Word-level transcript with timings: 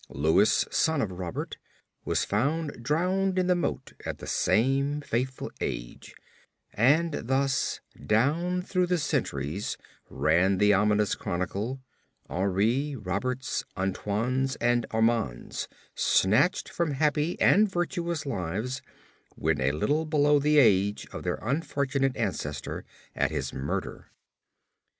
Louis, 0.09 0.65
son 0.71 0.99
to 0.99 1.05
Robert, 1.13 1.57
was 2.05 2.25
found 2.25 2.81
drowned 2.83 3.37
in 3.37 3.45
the 3.45 3.53
moat 3.53 3.93
at 4.03 4.17
the 4.17 4.25
same 4.25 4.99
fateful 5.01 5.51
age, 5.61 6.15
and 6.73 7.13
thus 7.27 7.81
down 8.03 8.63
through 8.63 8.87
the 8.87 8.97
centuries 8.97 9.77
ran 10.09 10.57
the 10.57 10.73
ominous 10.73 11.13
chronicle; 11.13 11.81
Henris, 12.27 12.95
Roberts, 12.95 13.63
Antoines, 13.77 14.55
and 14.55 14.87
Armands 14.89 15.67
snatched 15.93 16.67
from 16.67 16.93
happy 16.93 17.39
and 17.39 17.69
virtuous 17.71 18.25
lives 18.25 18.81
when 19.35 19.61
a 19.61 19.71
little 19.71 20.07
below 20.07 20.39
the 20.39 20.57
age 20.57 21.05
of 21.13 21.21
their 21.21 21.37
unfortunate 21.43 22.17
ancestor 22.17 22.83
at 23.15 23.29
his 23.29 23.53
murder. 23.53 24.09